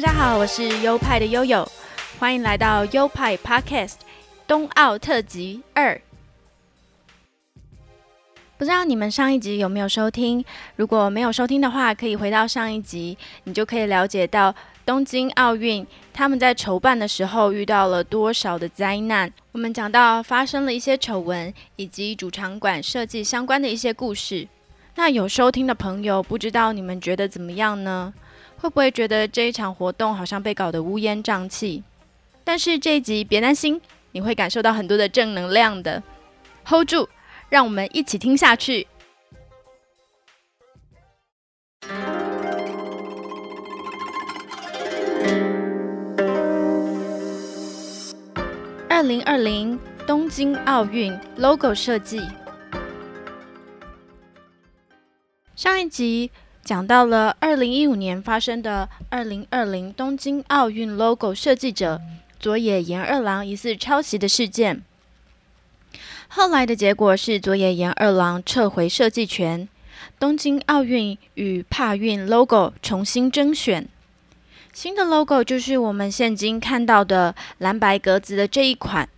[0.00, 1.70] 大家好，我是优派的悠悠，
[2.18, 3.96] 欢迎来到优派 Podcast
[4.46, 6.00] 冬奥特辑二。
[8.56, 10.42] 不知道你们上一集有没有收听？
[10.76, 14.54] 如果没有收听的话，可以回到上一集，你就可以了解到
[14.86, 19.30] 东京奥运他们在筹办的时候遇到了多少的灾难。
[19.52, 24.48] 我们讲到发生了一些丑闻，以及主场馆设计相关的一些故事。
[24.94, 28.14] 那有收听的朋友，不知道你们觉得怎么样呢？
[28.60, 31.82] 会不会觉得这一场活动好像被搞得乌烟瘴气？
[32.44, 33.80] 但是这一集别担心，
[34.12, 36.02] 你会感受到很多的正能量的。
[36.66, 37.08] Hold 住，
[37.48, 38.86] 让我们一起听下去。
[48.90, 52.20] 二零二零东京奥运 logo 设计。
[55.56, 56.30] 上一集
[56.62, 62.00] 讲到了二零一五年发生的二零二零东京奥运 logo 设计者
[62.38, 64.82] 佐野研二郎疑似抄袭的事件。
[66.28, 69.68] 后来的结果是佐野研二郎撤回设计权，
[70.18, 73.88] 东京奥运与帕运 logo 重新征选。
[74.72, 79.08] 新的 logo 就是我们现今看到的蓝白格子的这一款。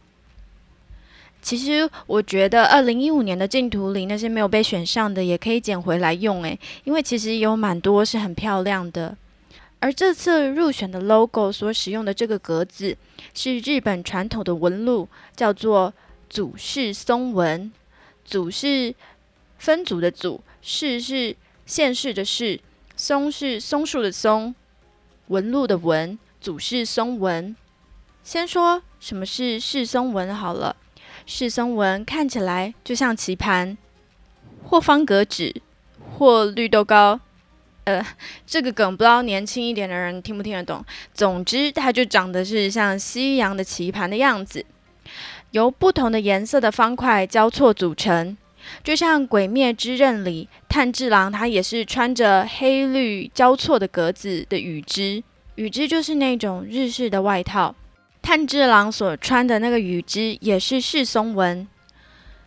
[1.43, 9.17] 其实我觉得，二零一五年的净图里那些没有被选上的，也可以捡回来用诶，因为其实有蛮多是很漂亮的。
[9.81, 12.97] 而这次入选的 logo 所使用的这个格子，
[13.35, 15.93] 是日本传统的纹路，叫做
[16.31, 17.73] 祖氏松纹。
[18.25, 18.95] 祖是
[19.59, 21.35] 分组的祖，氏是
[21.67, 22.61] 县市的市，
[22.97, 24.55] 松是松树的松，
[25.27, 27.57] 纹路的纹，祖氏松纹。
[28.23, 30.77] 先说什么是式松纹好了。
[31.27, 33.77] 是松纹看起来就像棋盘，
[34.65, 35.55] 或方格纸，
[36.17, 37.21] 或绿豆糕。
[37.85, 38.05] 呃，
[38.47, 40.85] 这个梗不知道年轻一点的人听不听得懂。
[41.13, 44.65] 总之，它就长得是像西洋的棋盘的样子，
[45.51, 48.37] 由不同的颜色的方块交错组成，
[48.85, 55.25] 就像《鬼灭之刃》里炭治郎，他也是穿着黑绿交错的格子的羽织，
[55.57, 57.75] 羽织就是那种日式的外套。
[58.23, 61.67] 炭治郎所穿的那个羽织也是世松纹。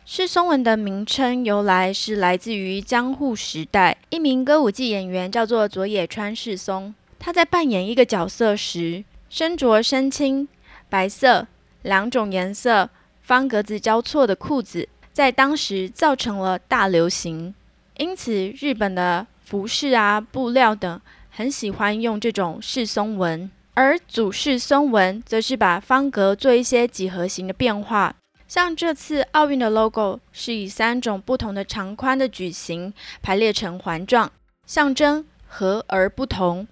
[0.05, 6.95] 世松纹的名称由来是来自于江户时代，一名歌舞伎演员叫做佐野川世松。
[7.19, 10.47] 他在扮演一个角色时，身着深青、
[10.89, 11.45] 白色
[11.81, 12.89] 两种颜色
[13.21, 17.53] 方格子交错的裤子，在当时造成了大流行。
[17.97, 23.49] 因此，日本的服饰啊、布料等很喜欢用这种世松纹。
[23.75, 28.15] 而祖式松纹则是把方格做一些几何形的变化，
[28.47, 34.31] 像这次奥运的 logo 是以三种不同的长宽的矩形排列成环状，
[34.65, 36.65] 象征和而不同。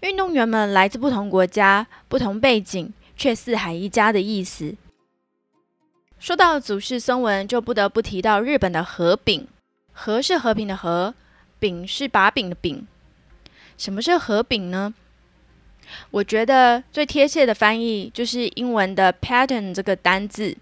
[0.00, 4.74] 运动员们来自不同国家、不同背景，却四海一家的意思。
[6.18, 9.46] 说到祖式松纹，就不得不提到日本的和饼。
[9.92, 11.14] 和是和平的和，
[11.60, 12.84] 饼是把柄的柄。
[13.78, 14.92] 什么是和饼呢？
[16.10, 20.56] 我觉得最贴切的翻译就是英文的 pattern 这个单字，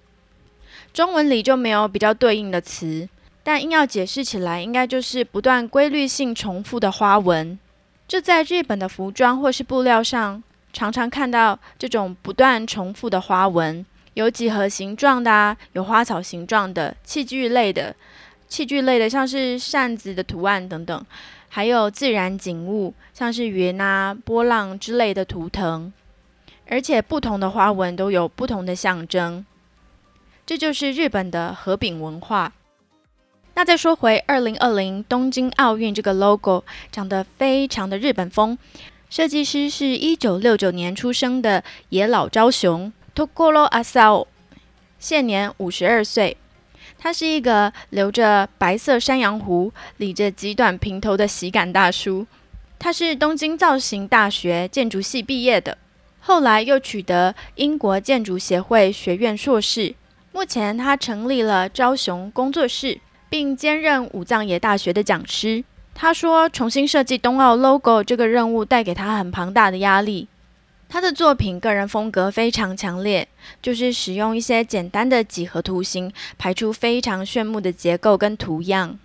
[0.93, 3.09] 中文里就没有比较对应的词，
[3.43, 7.59] 但硬要解释起来，应该就是不断规律性重复的花纹。
[8.07, 13.85] 这在日本的服装或是布料上，常常看到这种不断重复的花纹，
[14.15, 17.95] 有几何形状的啊，有花草形状的，器具类的，
[18.49, 21.07] 器具类的像是扇子的图案等等。
[21.55, 25.93] 还有自然景物，像是云啊、波浪之类的图腾，
[26.67, 29.45] 而且不同的花纹都有不同的象征，
[30.47, 32.55] 这就是日本的和饼文化。
[33.53, 38.57] 那再说回二零二零东京奥运这个 logo，长得非常的日本风，
[39.11, 44.27] 设计师是一九六九年出生的野老昭雄 （Tokoro Asao），
[44.99, 46.39] 现年五十二岁。
[47.03, 52.25] 他是一个留着白色山羊胡、理着极短平头的喜感大叔。
[52.79, 55.77] 他是东京造型大学建筑系毕业的，
[56.21, 59.97] 后来又取得英国建筑协会学院硕士。
[60.31, 65.65] 目前他成立了昭雄工作室，并兼任武藏野大学的讲师。
[65.97, 70.29] 他说，重新设计冬奥 logo 这个任务带给他很庞大的压力。
[70.89, 73.27] 他的作品个人风格非常强烈，
[73.61, 78.99] 就是使用一些简单的几何图形，排出非常炫目的结构跟图样。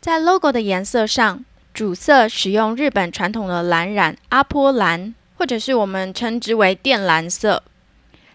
[0.00, 7.62] 在 logo 的颜色上，主色使用日本传统的蓝染阿波蓝，或者是我们称之为靛蓝色。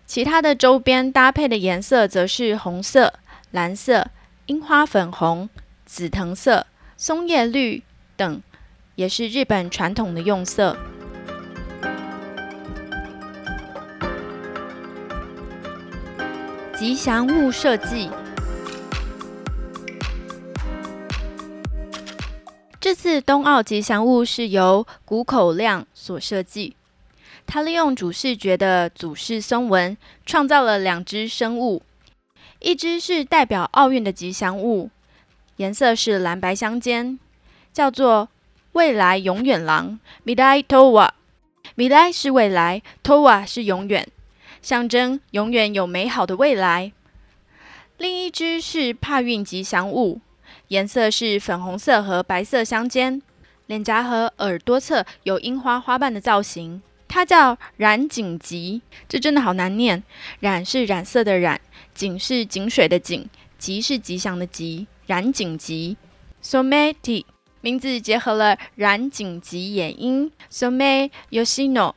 [0.05, 3.13] 其他的周边搭配的颜色则是红色、
[3.51, 4.07] 蓝色、
[4.47, 5.49] 樱花粉红、
[5.85, 6.67] 紫藤色、
[6.97, 7.81] 松叶绿
[8.17, 8.41] 等，
[8.95, 10.75] 也是日本传统的用色。
[16.81, 18.09] 吉祥物设计。
[22.79, 26.75] 这次冬奥吉祥物是由谷口亮所设计，
[27.45, 29.95] 他利用主视觉的祖式松纹，
[30.25, 31.83] 创造了两只生物，
[32.57, 34.89] 一只是代表奥运的吉祥物，
[35.57, 37.19] 颜色是蓝白相间，
[37.71, 38.29] 叫做
[38.71, 41.11] 未来永远狼 （Midai Towa）。
[41.75, 44.07] 米来是未来，Towa 是永远，
[44.61, 46.91] 象征永远有美好的未来。
[47.97, 50.21] 另一只是帕运吉祥物。
[50.67, 53.21] 颜色是粉红色和白色相间，
[53.67, 56.81] 脸颊和耳朵侧有樱花花瓣的造型。
[57.07, 60.01] 它叫染井吉，这真的好难念。
[60.39, 61.59] 染是染色的染，
[61.93, 64.87] 井是井水的井，吉是吉祥的吉。
[65.05, 65.97] 染井吉
[66.41, 67.25] ，Someti
[67.59, 71.93] 名字结合了染井吉野音 Some Yoshino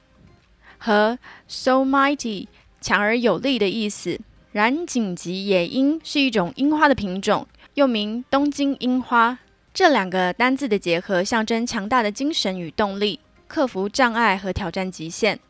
[0.85, 2.49] 和 So Mighty
[2.83, 4.21] 强而有力的意思。
[4.53, 7.47] 染井吉野樱是一种樱花的品种。
[7.73, 9.39] 又名东京樱花，
[9.73, 15.41] 这两个单字的结合，象征强大的精神与动力，克服障碍和挑战极限。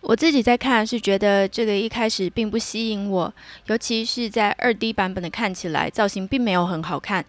[0.00, 3.34] 我自己在看是觉得这个一开始并不吸引我，
[3.66, 7.22] 尤其是在二 D 版本的看起来造型并没有很好看。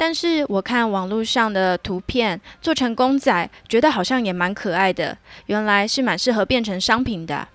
[0.00, 7.46] 但是我看网络上的图片做成公仔，觉得好像也蛮可爱的，原来是蛮适合变成商品的。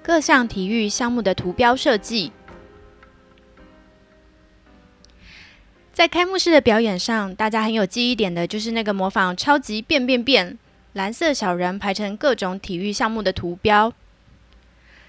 [0.00, 2.30] 各项体育项目的图标设计，
[5.92, 10.56] 在开幕式的表演上，大家很有记忆点的就是那个模仿超级变变变
[10.92, 13.92] 蓝色小人排成各种体育项目的图标。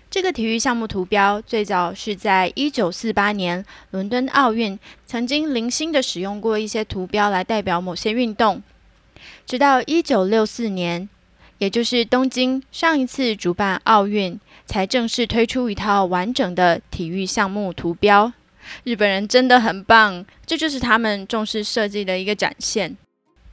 [0.10, 8.62] 这个体育项目图标最早是在一九四八年伦敦奥运曾经零星的使用过一些图标来代表某些运动，
[9.46, 11.08] 直到一九六四年，
[11.60, 14.40] 也就是东京上一次主办奥运。
[14.70, 18.32] 才正式推出一套完整的体育项目图标。
[18.84, 22.96] 日本人真的很棒，这就是他们重视设计的一个展现。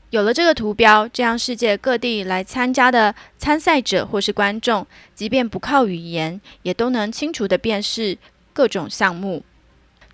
[0.09, 8.17] 有了这个图标，这样世界各地来参加的参赛者或是观众，即便不靠语言，也都能清楚地辨识
[8.53, 9.43] 各种项目。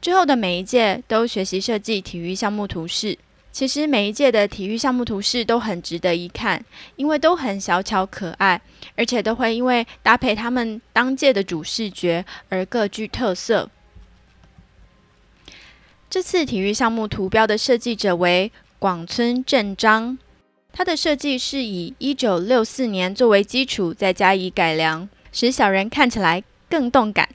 [0.02, 3.18] 之后的每一届都学习设计体育项目图示。
[3.52, 6.66] 其实每一届的体育项目图示都很值得一看，
[6.96, 8.60] 因为都很小巧可爱，
[8.96, 13.70] 而且都会因为搭配他们当届的主视觉而各具特色。
[16.10, 18.52] 这次体育项目图标的设计者为
[18.84, 20.18] 广村正章，
[20.74, 27.30] 他的设计是以一九六四年作为基础，再加以改良，使小人看起来更动感，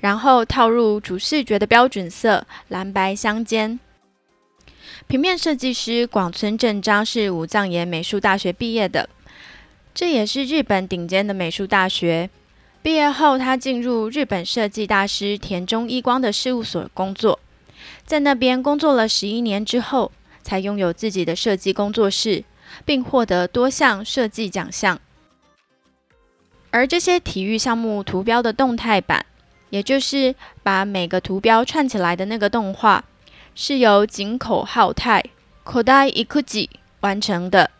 [0.00, 3.80] 然后套入主视觉的标准色蓝白相间。
[5.06, 9.08] 平面设计师广村正章是武藏野美术大学毕业的，
[9.94, 12.28] 这也是日本顶尖的美术大学。
[12.82, 17.40] 毕业后，他进入日本设计大师田中一光的事务所工作，
[18.04, 20.12] 在那边工作了十一年之后，
[20.44, 22.44] 才拥有自己的设计工作室，
[22.84, 25.00] 并获得多项设计奖项。
[26.70, 29.24] 而这些体育项目图标的动态版，
[29.70, 33.04] 也就是把每个图标串起来的那个动画。
[33.56, 35.22] 是由井口浩太
[35.64, 36.68] （Kodai Ikuji）
[37.00, 37.70] 完成的。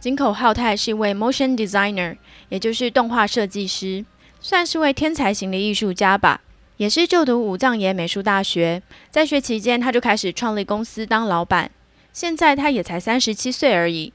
[0.00, 2.16] 井口浩太是一位 motion designer，
[2.48, 4.04] 也就是动画设计师，
[4.40, 6.40] 算是位天才型的艺术家吧。
[6.78, 11.70] 也是就读武藏野美术大学，在学期间他就开始创立公司当老板。
[12.18, 14.12] 现在他也才三十七岁而已。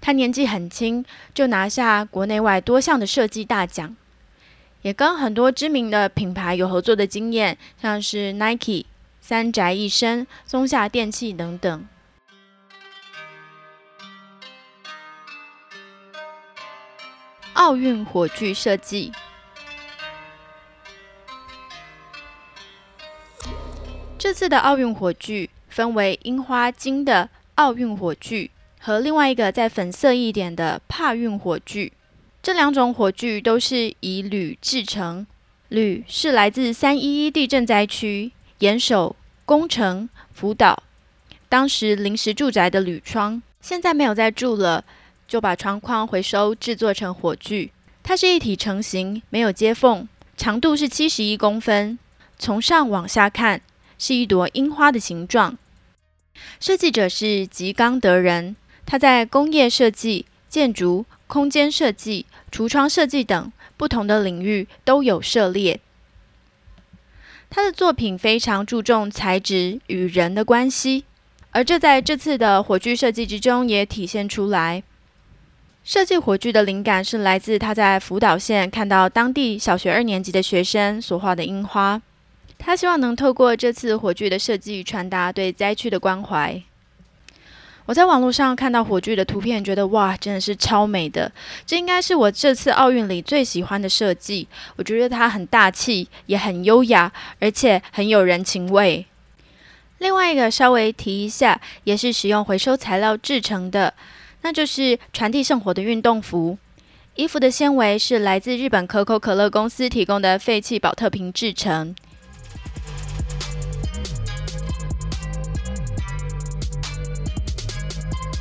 [0.00, 1.04] 他年纪很轻，
[1.34, 3.94] 就拿下国内外多项的设计大奖，
[4.80, 8.86] 也跟很多知名的品牌有合作的经验，像是 Nike。
[9.20, 11.86] 三宅一生、松下电器等等。
[17.52, 19.12] 奥运火炬设计，
[24.18, 31.90] 这次的奥运火炬分为樱花金的奥运火炬和另外一个在粉色一点的帕运火炬。
[32.42, 35.26] 这两种火炬都是以铝制成，
[35.68, 38.32] 铝是来自三一一地震灾区。
[38.58, 40.82] 严守工程辅导
[41.48, 44.84] 当时临时住宅的铝窗，现在没有再住了，
[45.26, 47.72] 就把窗框回收制作成火炬。
[48.02, 51.98] 它是一体成型，没有接缝，长度是七十一公分。
[52.38, 53.60] 从上往下看，
[53.98, 55.56] 是一朵樱花的形状。
[56.60, 65.80] 设计者是吉冈德人，他在工业设计、建筑、空间设计、橱窗设计等不同的领域都有涉猎。
[67.50, 71.04] 他的作品非常注重材质与人的关系，
[71.50, 74.82] 而这在这次的火炬设计之中也体现出来。
[75.84, 82.00] 设计火炬的灵感是来自他在福岛县看到当地小学二年级的学生所画的樱花。
[82.64, 86.62] 他希望能透过这次火炬的设计，传达对灾区的关怀。
[87.86, 91.30] 我在网络上看到火炬的图片，觉得哇，真的是超美的。
[91.66, 94.46] 这应该是我这次奥运里最喜欢的设计。
[94.76, 99.04] 我觉得它很大气，也很优雅，而且很有人情味。
[99.98, 103.92] 另外一个稍微提一下，也是使用回收材料制成的，
[104.42, 106.56] 那就是传递圣火的运动服。
[107.16, 111.94] 衣服的纤维是来自日本可口可乐公司提供的废弃保特瓶制成。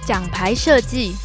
[0.04, 1.16] 奖牌设计，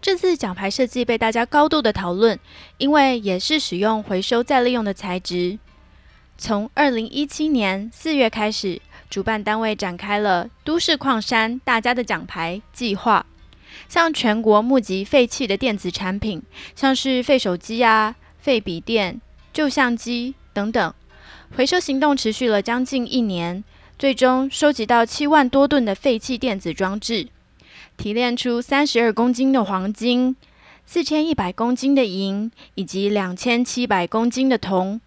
[0.00, 2.38] 这次奖牌设计被大家高度的讨论，
[2.76, 5.58] 因为也是使用回收再利用的材质。
[6.38, 8.80] 从二零一七年四月开始，
[9.10, 13.26] 主办单位展开了“都市矿山大家的奖牌”计划，
[13.88, 16.40] 向全国募集废弃的电子产品，
[16.76, 19.20] 像是废手机啊、废笔电、
[19.52, 20.94] 旧相机等等，
[21.56, 23.64] 回收行动持续了将近一年。
[23.98, 27.26] 最终收集到七万多吨的废弃电子装置，
[27.96, 30.36] 提炼出三十二公斤的黄金、
[30.86, 35.00] 四千一百公斤的银以及两千七百公斤的铜，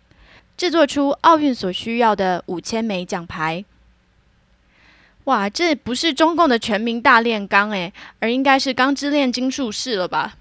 [0.57, 3.63] 制作出奥运所需要的五千枚奖牌。
[5.23, 10.35] 哇，这不是中共的全民大炼钢诶，而应该是钢之炼金术士了吧？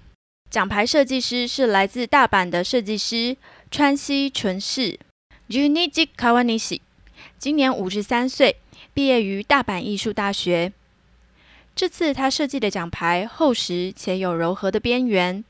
[0.49, 3.37] 奖牌设计师是来自大阪的设计师
[3.71, 4.99] 川西纯士
[5.47, 6.81] u n i j i Kawanishi）。
[7.41, 8.57] 今年五十三岁，
[8.93, 10.71] 毕业于大阪艺术大学。
[11.73, 15.43] 这次他设计的奖牌厚实且有柔和的边缘，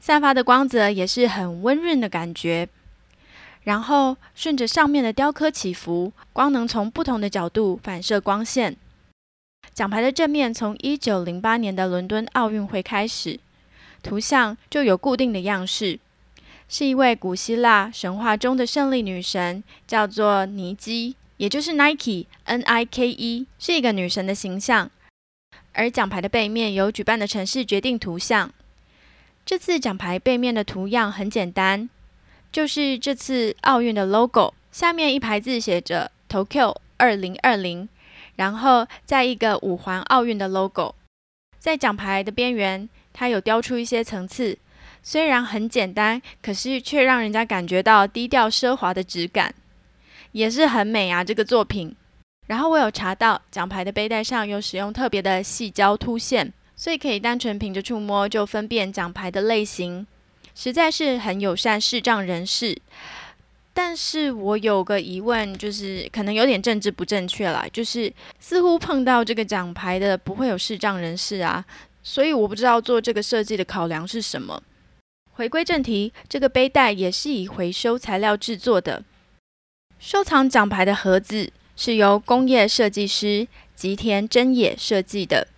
[0.00, 2.68] 散发的光泽也是很温润的感觉。
[3.62, 8.76] 然后顺着上面的雕刻起伏，光能从不同的角度反射光线。
[9.72, 13.38] 奖牌的正面从一九零八年的伦敦奥运会开始，
[14.02, 16.00] 图像就有固定的样式，
[16.68, 21.14] 是一位古希腊神话中的胜利女神，叫做尼基。
[21.38, 24.90] 也就是 Nike，N I K E 是一个女神的形象，
[25.72, 28.52] 而奖牌的背面有举办的城市决定图像。
[29.46, 31.88] 这次奖牌背面的图样很简单，
[32.52, 37.88] 就是这次奥运的 logo，下面一排字写着 Tokyo 二零二零，
[38.34, 40.96] 然后在一个五环奥运的 logo。
[41.58, 44.58] 在奖牌的边缘，它有雕出一些层次，
[45.02, 49.54] 虽然很简单，可是却让人家感觉到低调奢华的质感。
[50.32, 51.94] 也是很美啊，这个作品。
[52.46, 60.06] 然后我有查到，奖牌的背带上有使用特别的细胶凸线，所以可以单纯凭着触摸就分辨奖牌的类型，
[60.54, 62.76] 实在是很友善视障人士。
[63.74, 71.64] 但是我有个疑问，就是可能有点政治不正确啦，就是似乎碰到这个奖牌的不会有视障人士啊，
[72.02, 74.60] 所以我不知道做这个设计的考量是什么。
[75.32, 79.04] 回归正题，这个背带也是以回收材料制作的。
[79.98, 85.48] 收藏奖牌的盒子是由工业设计师吉田真也设计的，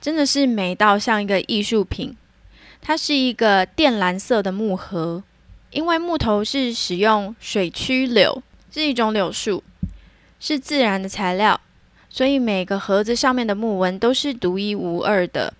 [0.00, 2.16] 真的是美到像一个艺术品。
[2.80, 5.22] 它是一个靛蓝色的木盒，
[5.70, 9.62] 因为木头是使用水曲柳，是一种柳树，
[10.40, 11.60] 是自然的材料，
[12.08, 15.54] 所以每个盒子上面的木纹都是独一无二的。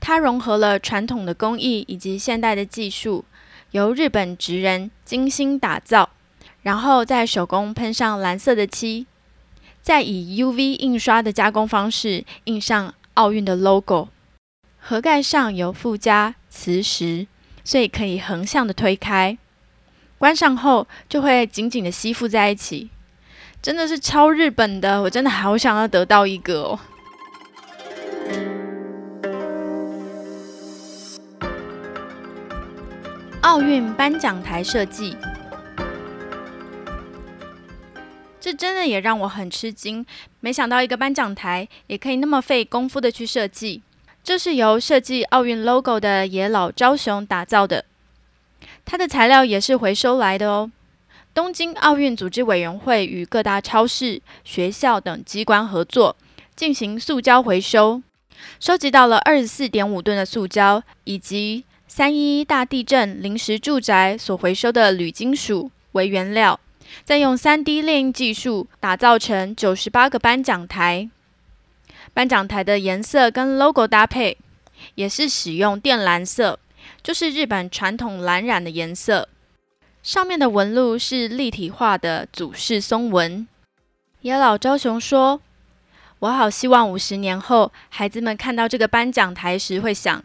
[0.00, 3.24] 它融合了传统的工艺以及现代的技术，
[3.70, 6.10] 由日本职人精心打造。
[6.62, 9.06] 然后再手工喷上蓝色的漆，
[9.82, 14.08] 再以 UV 印刷的加工方式印上奥运的 logo。
[14.78, 17.26] 盒盖上有附加磁石，
[17.64, 19.38] 所以可以横向的推开，
[20.18, 22.90] 关上后就会紧紧的吸附在一起，
[23.60, 26.78] 真的是超日本的，我真的好想要得到一个哦！
[33.42, 35.16] 奥运颁奖台设计。
[38.52, 40.04] 真的也让我很吃惊，
[40.40, 43.82] 没想到一个颁奖台也可以那么费功夫的去设计。
[44.24, 47.84] 这是由设计奥运 logo 的野老昭雄打造的，
[48.84, 50.70] 它的材料也是回收来的哦。
[51.34, 56.14] 东京奥运组织委员会与各大超市、学校等机关合作，
[56.54, 58.02] 进行塑胶回收，
[58.60, 66.60] 收集到了二十四点五吨的塑胶，以及三一大地震临时住宅所回收的铝金属为原料。
[67.04, 71.08] 再用 3D 列印技术打造成九十八个颁奖台，
[72.14, 74.38] 颁奖台的颜色跟 logo 搭配
[74.94, 76.58] 也是使用靛蓝色，
[77.02, 79.28] 就是日本传统蓝染的颜色。
[80.02, 83.46] 上面的纹路是立体化的祖式松纹。
[84.22, 85.40] 野老昭雄说
[86.18, 90.24] ：“我好希望五十年后，孩子们看到这个颁奖台时会想，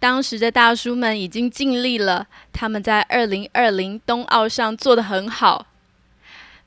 [0.00, 5.66] 当时的大叔们已经尽力了，他们在二零二零冬奥上做得很好。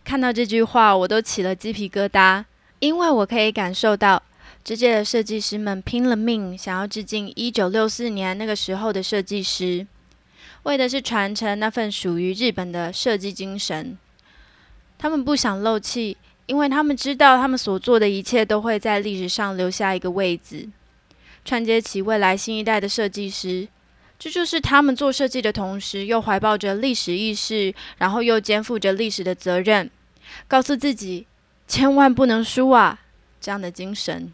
[0.08, 2.46] 看到这句话，我都起了鸡皮疙瘩，
[2.80, 4.24] 因为我可以感受到
[4.64, 9.86] 这届的设计师们拼了命，想要致敬一九六四年那个时候的设计师，
[10.64, 13.98] 为的是传承那份属于日本的设计精神。
[14.98, 16.16] 他们不想漏气。
[16.46, 20.70] 因为他们知道，他们所做的一切都会在历史上留下一个位置，
[21.44, 23.68] 串接起未来新一代的设计师。
[24.18, 29.92] 这就是他们做设计的同时，又怀抱着历史意识，然后又肩负着历史的责任，
[30.48, 31.28] 告诉自己
[31.68, 33.00] 千万不能输啊！
[33.40, 34.34] 这样的精神。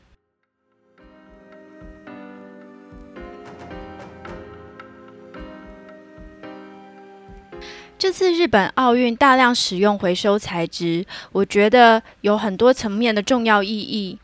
[7.98, 14.20] 这次日本奥运大量使用回收材质，我觉得有很多层面的重要意义。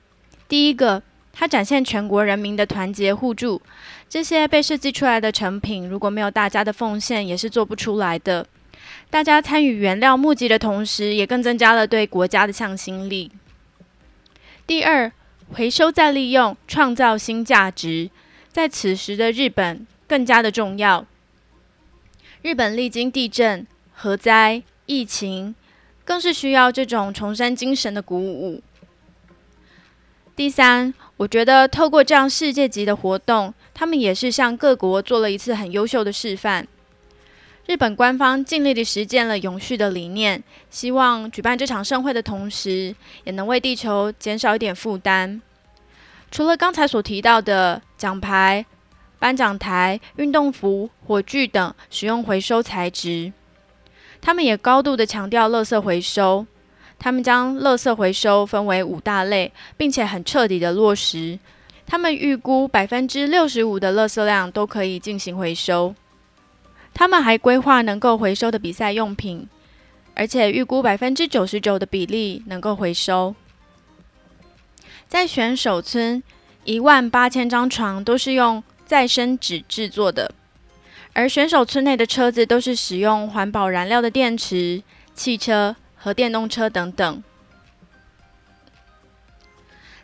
[0.49, 3.61] 第一个，它展现全国人民的团结互助。
[4.09, 8.45] 这些被设计出来的成品，如果没有大家的奉献，也是做不出来的。
[9.09, 13.31] 大家参与原料募集的同时，也更增加了对国家的向心力。
[14.67, 15.11] 第二，
[15.53, 18.09] 回收再利用，创造新价值，
[18.51, 21.05] 在此时的日本更加的重要。
[22.41, 25.55] 日本历经地震、核灾、疫情，
[26.05, 28.61] 更是需要这种重生精神的鼓舞。
[30.35, 36.65] 第三，我觉得透过这样世界级的活动，他们也是向各国做了一次很优秀的示范。
[37.69, 42.95] 日本官方尽力地实践了永续的理念，希望举办这场盛会的同时，
[43.25, 45.39] 也能为地球减少一点负担。
[46.31, 48.65] 除了刚才所提到的奖牌。
[49.19, 53.33] 颁奖台、运动服、火炬等使用回收材质，
[54.21, 56.47] 他们也高度的强调垃圾回收。
[56.97, 61.37] 他们将垃圾回收分为五大类，并且很彻底的落实。
[61.85, 65.93] 他们预估百分之六十五的垃圾量都可以进行回收。
[66.99, 69.47] 他们还规划能够回收的比赛用品，
[70.15, 73.33] 而且预估百分之九十九的比例能够回收。
[75.07, 76.21] 在选手村，
[76.65, 78.61] 一万八千张床都是用。
[78.85, 80.33] 再生纸制作的，
[81.13, 84.81] 而选手村内的车子都是使用环保燃料的电池、
[85.13, 87.23] 汽车和电动车等等。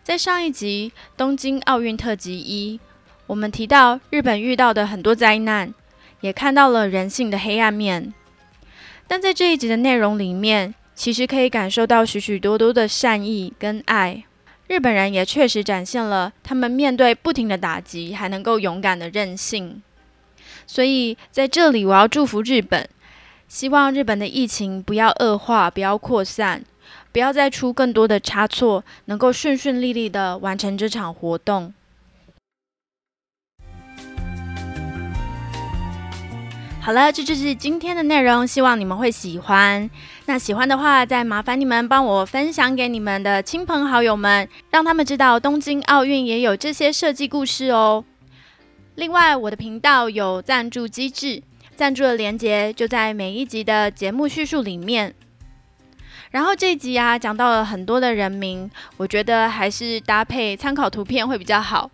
[0.03, 2.79] 在上一集东京奥运特辑一，
[3.25, 5.73] 我们提到日本遇到的很多灾难，
[6.21, 8.13] 也看到了人性的黑暗面。
[9.07, 14.23] 但在这一集的内容里面，其实可以感受到许许多多的善意跟爱。
[14.67, 19.83] 日本人也确实展现了他们面对不停的打击还能够勇敢的韧性，
[20.65, 22.89] 所以在这里我要祝福日本，
[23.47, 26.63] 希望日本的疫情不要恶化，不要扩散，
[27.11, 31.71] 不要再出更多的差错，能够顺顺利利的完成这场活动。
[36.85, 39.89] 好了，这就是今天的内容，希望你们会喜欢。
[40.27, 48.05] 那喜欢的话，再麻烦你们帮我分享给你们的亲朋好友们，让他们知道东京奥运也有这些设计故事哦。
[48.93, 51.41] 另外，我的频道有赞助机制，
[51.75, 55.15] 赞助的链接就在每一集的节目叙述里面。
[56.29, 61.89] 然后这一集啊，讲到了很多的人名，我觉得还是搭配参考图片会比较好。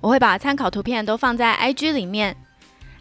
[0.00, 2.34] 我会把参考图片都放在 IG 里面。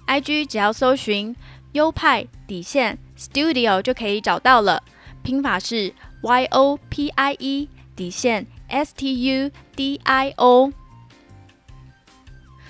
[0.08, 1.36] IG 只要搜寻
[1.74, 4.84] 优派底线 Studio 就可以找到了，
[5.24, 10.72] 拼法是 Y O P I E 底线 S T U D I O。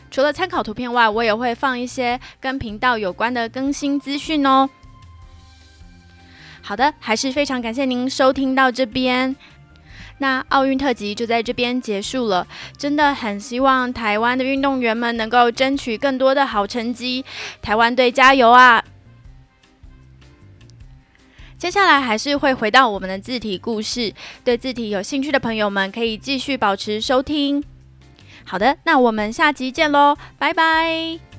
[0.09, 4.69] 除了参考图片外，我也会放一些跟频道有关的更新资讯哦。
[6.61, 9.35] 好的，还是非常感谢您收听到这边。
[10.21, 12.45] 那奥运特辑就在这边结束了，
[12.77, 17.25] 真的很希望台湾的运动员们能够争取更多的好成绩，
[17.59, 18.83] 台湾队加油啊！
[21.57, 27.63] 接下来还是会回到我们的字体故事，对字体有兴趣的朋友们可以继续保持收听。
[28.45, 31.30] 好的，那我们下集见喽，拜拜。